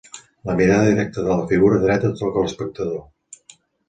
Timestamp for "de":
1.27-1.29